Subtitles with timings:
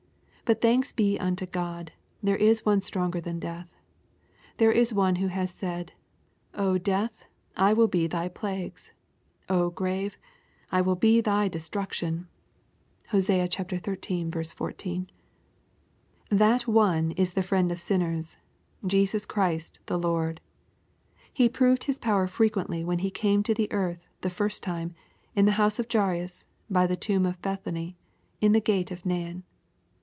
[0.43, 3.69] But thanks be unto God, there is one stronger than death.
[4.57, 5.93] There is one who has said,
[6.53, 7.23] '^ death
[7.55, 8.91] I will be thy plagues:
[9.47, 10.17] grave
[10.69, 12.27] I will be thy destruction
[13.11, 13.79] 1" (Hosea xiii.
[14.29, 15.07] 14.)
[16.27, 18.41] That One is the Friend of sinners, Christ
[18.87, 20.41] Jesus the Lord.
[21.31, 24.93] He proved His power frequently when He came to the earth the first time,
[25.33, 27.95] in the house of Jairus, by the tomb of Beth any,
[28.41, 29.43] in the gate of Nain.